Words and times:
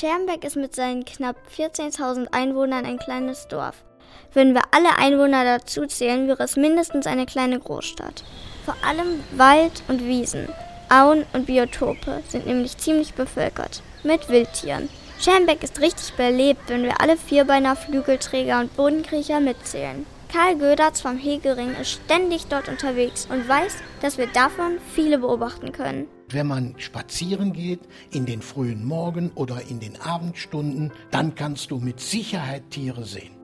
Schermbeck 0.00 0.44
ist 0.44 0.56
mit 0.56 0.74
seinen 0.74 1.04
knapp 1.04 1.36
14.000 1.54 2.28
Einwohnern 2.32 2.86
ein 2.86 2.98
kleines 2.98 3.48
Dorf. 3.48 3.84
Würden 4.32 4.54
wir 4.54 4.62
alle 4.70 4.96
Einwohner 4.96 5.44
dazu 5.44 5.84
zählen, 5.84 6.26
wäre 6.26 6.42
es 6.42 6.56
mindestens 6.56 7.06
eine 7.06 7.26
kleine 7.26 7.60
Großstadt. 7.60 8.24
Vor 8.64 8.76
allem 8.82 9.22
Wald 9.32 9.82
und 9.88 10.02
Wiesen, 10.06 10.48
Auen 10.88 11.26
und 11.34 11.44
Biotope 11.44 12.22
sind 12.26 12.46
nämlich 12.46 12.78
ziemlich 12.78 13.12
bevölkert. 13.12 13.82
Mit 14.02 14.30
Wildtieren. 14.30 14.88
Schermbeck 15.18 15.62
ist 15.62 15.82
richtig 15.82 16.14
belebt, 16.14 16.70
wenn 16.70 16.84
wir 16.84 16.98
alle 17.02 17.18
Vierbeiner, 17.18 17.76
Flügelträger 17.76 18.60
und 18.60 18.74
Bodenkriecher 18.74 19.40
mitzählen. 19.40 20.06
Karl 20.32 20.56
Gödertz 20.58 21.00
vom 21.00 21.16
Hegering 21.16 21.74
ist 21.74 21.90
ständig 21.90 22.46
dort 22.46 22.68
unterwegs 22.68 23.26
und 23.26 23.48
weiß, 23.48 23.78
dass 24.00 24.16
wir 24.16 24.28
davon 24.28 24.78
viele 24.94 25.18
beobachten 25.18 25.72
können. 25.72 26.06
Wenn 26.28 26.46
man 26.46 26.74
spazieren 26.78 27.52
geht, 27.52 27.80
in 28.12 28.26
den 28.26 28.40
frühen 28.40 28.84
Morgen 28.84 29.32
oder 29.34 29.62
in 29.68 29.80
den 29.80 30.00
Abendstunden, 30.00 30.92
dann 31.10 31.34
kannst 31.34 31.72
du 31.72 31.78
mit 31.78 31.98
Sicherheit 31.98 32.70
Tiere 32.70 33.04
sehen. 33.04 33.34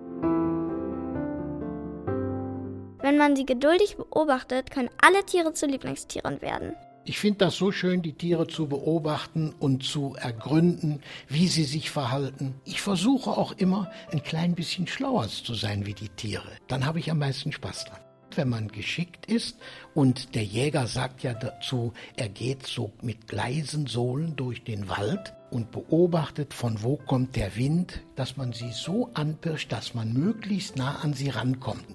Wenn 3.00 3.18
man 3.18 3.34
sie 3.34 3.46
geduldig 3.46 3.96
beobachtet, 3.96 4.70
können 4.70 4.90
alle 5.04 5.24
Tiere 5.24 5.52
zu 5.52 5.66
Lieblingstieren 5.66 6.40
werden. 6.40 6.76
Ich 7.08 7.20
finde 7.20 7.38
das 7.38 7.54
so 7.54 7.70
schön, 7.70 8.02
die 8.02 8.14
Tiere 8.14 8.48
zu 8.48 8.66
beobachten 8.66 9.54
und 9.60 9.84
zu 9.84 10.16
ergründen, 10.16 11.02
wie 11.28 11.46
sie 11.46 11.62
sich 11.62 11.88
verhalten. 11.88 12.56
Ich 12.64 12.82
versuche 12.82 13.30
auch 13.30 13.52
immer, 13.52 13.92
ein 14.10 14.24
klein 14.24 14.56
bisschen 14.56 14.88
schlauer 14.88 15.28
zu 15.28 15.54
sein 15.54 15.86
wie 15.86 15.94
die 15.94 16.08
Tiere. 16.08 16.50
Dann 16.66 16.84
habe 16.84 16.98
ich 16.98 17.08
am 17.08 17.20
meisten 17.20 17.52
Spaß 17.52 17.84
dran. 17.84 18.00
Wenn 18.34 18.48
man 18.48 18.66
geschickt 18.66 19.26
ist 19.26 19.56
und 19.94 20.34
der 20.34 20.42
Jäger 20.42 20.88
sagt 20.88 21.22
ja 21.22 21.32
dazu, 21.32 21.92
er 22.16 22.28
geht 22.28 22.66
so 22.66 22.90
mit 23.02 23.30
leisen 23.30 23.86
Sohlen 23.86 24.34
durch 24.34 24.64
den 24.64 24.88
Wald 24.88 25.32
und 25.52 25.70
beobachtet, 25.70 26.52
von 26.52 26.82
wo 26.82 26.96
kommt 26.96 27.36
der 27.36 27.54
Wind, 27.54 28.02
dass 28.16 28.36
man 28.36 28.52
sie 28.52 28.72
so 28.72 29.10
anpirscht, 29.14 29.70
dass 29.70 29.94
man 29.94 30.12
möglichst 30.12 30.76
nah 30.76 30.96
an 30.96 31.14
sie 31.14 31.28
rankommt. 31.28 31.86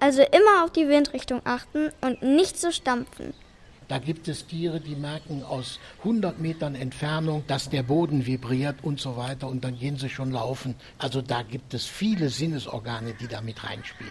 Also 0.00 0.22
immer 0.22 0.64
auf 0.64 0.70
die 0.70 0.88
Windrichtung 0.88 1.42
achten 1.44 1.90
und 2.00 2.22
nicht 2.22 2.58
so 2.58 2.70
stampfen. 2.70 3.34
Da 3.88 3.98
gibt 3.98 4.26
es 4.26 4.46
Tiere, 4.46 4.80
die 4.80 4.96
merken 4.96 5.44
aus 5.44 5.78
100 5.98 6.40
Metern 6.40 6.74
Entfernung, 6.74 7.44
dass 7.46 7.70
der 7.70 7.84
Boden 7.84 8.26
vibriert 8.26 8.76
und 8.82 9.00
so 9.00 9.16
weiter 9.16 9.46
und 9.48 9.64
dann 9.64 9.78
gehen 9.78 9.96
sie 9.96 10.08
schon 10.08 10.32
laufen. 10.32 10.74
Also 10.98 11.22
da 11.22 11.42
gibt 11.42 11.72
es 11.72 11.86
viele 11.86 12.28
Sinnesorgane, 12.28 13.14
die 13.14 13.28
da 13.28 13.40
mit 13.40 13.62
reinspielen. 13.62 14.10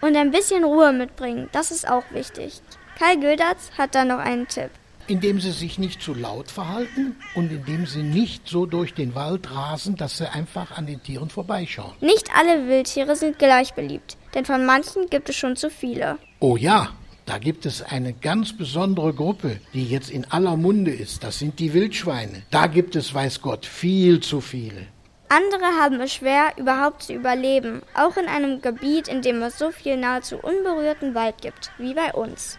Und 0.00 0.16
ein 0.16 0.32
bisschen 0.32 0.64
Ruhe 0.64 0.92
mitbringen, 0.92 1.48
das 1.52 1.70
ist 1.70 1.88
auch 1.88 2.02
wichtig. 2.10 2.60
Kai 2.98 3.14
Gildatz 3.14 3.70
hat 3.78 3.94
da 3.94 4.04
noch 4.04 4.18
einen 4.18 4.48
Tipp. 4.48 4.70
Indem 5.06 5.40
sie 5.40 5.52
sich 5.52 5.78
nicht 5.78 6.02
zu 6.02 6.14
laut 6.14 6.50
verhalten 6.50 7.16
und 7.36 7.52
indem 7.52 7.86
sie 7.86 8.02
nicht 8.02 8.48
so 8.48 8.66
durch 8.66 8.94
den 8.94 9.14
Wald 9.14 9.52
rasen, 9.52 9.96
dass 9.96 10.18
sie 10.18 10.32
einfach 10.32 10.76
an 10.76 10.86
den 10.86 11.02
Tieren 11.02 11.28
vorbeischauen. 11.28 11.94
Nicht 12.00 12.30
alle 12.36 12.66
Wildtiere 12.66 13.14
sind 13.14 13.38
gleich 13.38 13.74
beliebt, 13.74 14.16
denn 14.34 14.44
von 14.44 14.66
manchen 14.66 15.08
gibt 15.10 15.28
es 15.28 15.36
schon 15.36 15.54
zu 15.54 15.70
viele. 15.70 16.18
Oh 16.40 16.56
ja, 16.56 16.92
da 17.26 17.38
gibt 17.38 17.66
es 17.66 17.82
eine 17.82 18.12
ganz 18.12 18.56
besondere 18.56 19.14
Gruppe, 19.14 19.60
die 19.74 19.84
jetzt 19.84 20.10
in 20.10 20.24
aller 20.30 20.56
Munde 20.56 20.90
ist. 20.90 21.22
Das 21.22 21.38
sind 21.38 21.58
die 21.58 21.72
Wildschweine. 21.72 22.42
Da 22.50 22.66
gibt 22.66 22.96
es, 22.96 23.14
weiß 23.14 23.40
Gott, 23.40 23.64
viel 23.64 24.20
zu 24.20 24.40
viele. 24.40 24.86
Andere 25.28 25.64
haben 25.80 26.00
es 26.00 26.12
schwer, 26.12 26.52
überhaupt 26.58 27.04
zu 27.04 27.14
überleben, 27.14 27.82
auch 27.94 28.16
in 28.18 28.26
einem 28.26 28.60
Gebiet, 28.60 29.08
in 29.08 29.22
dem 29.22 29.40
es 29.40 29.58
so 29.58 29.70
viel 29.70 29.96
nahezu 29.96 30.36
unberührten 30.36 31.14
Wald 31.14 31.40
gibt, 31.40 31.70
wie 31.78 31.94
bei 31.94 32.12
uns. 32.12 32.58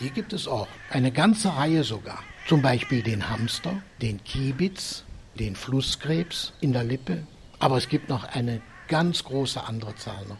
Die 0.00 0.10
gibt 0.10 0.32
es 0.32 0.48
auch, 0.48 0.68
eine 0.90 1.10
ganze 1.10 1.54
Reihe 1.54 1.84
sogar. 1.84 2.22
Zum 2.48 2.62
Beispiel 2.62 3.02
den 3.02 3.28
Hamster, 3.28 3.82
den 4.00 4.22
Kiebitz, 4.24 5.04
den 5.34 5.56
Flusskrebs 5.56 6.52
in 6.60 6.72
der 6.72 6.84
Lippe. 6.84 7.26
Aber 7.58 7.76
es 7.76 7.88
gibt 7.88 8.08
noch 8.08 8.24
eine 8.24 8.62
ganz 8.88 9.24
große 9.24 9.62
andere 9.62 9.94
Zahl 9.96 10.24
noch. 10.26 10.38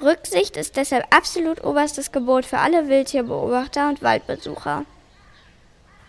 Rücksicht 0.00 0.56
ist 0.56 0.76
deshalb 0.76 1.12
absolut 1.14 1.64
oberstes 1.64 2.12
Gebot 2.12 2.44
für 2.44 2.58
alle 2.58 2.88
Wildtierbeobachter 2.88 3.88
und 3.88 4.02
Waldbesucher. 4.02 4.84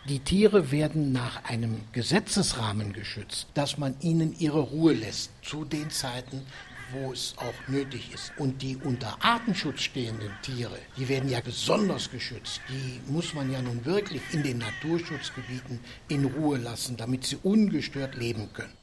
Die 0.07 0.19
Tiere 0.19 0.72
werden 0.72 1.11
nach 1.11 1.44
einem 1.45 1.81
Gesetzesrahmen 1.91 2.94
geschützt, 2.94 3.47
dass 3.53 3.78
man 3.78 3.95
ihnen 4.01 4.35
ihre 4.39 4.59
Ruhe 4.59 4.94
lässt 4.94 5.31
zu 5.44 5.66
den 5.66 5.89
Zeiten, 5.89 6.45
wo 6.91 7.11
es 7.11 7.35
auch 7.38 7.67
nötig 7.67 8.11
ist. 8.13 8.31
Und 8.38 8.61
die 8.61 8.78
unter 8.78 9.17
Artenschutz 9.22 9.81
stehenden 9.81 10.31
Tiere, 10.41 10.78
die 10.97 11.09
werden 11.09 11.29
ja 11.29 11.41
besonders 11.41 12.09
geschützt. 12.11 12.61
Die 12.69 13.11
muss 13.11 13.33
man 13.33 13.51
ja 13.51 13.61
nun 13.61 13.85
wirklich 13.85 14.22
in 14.31 14.44
den 14.44 14.59
Naturschutzgebieten 14.59 15.79
in 16.07 16.25
Ruhe 16.25 16.57
lassen, 16.57 16.95
damit 16.95 17.25
sie 17.25 17.38
ungestört 17.44 18.16
leben 18.16 18.49
können. 18.53 18.78